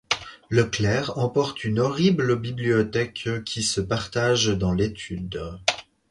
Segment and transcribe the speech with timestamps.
[0.49, 5.59] Le clerc emporte une horrible bibliothèque qui se partage dans l’étude.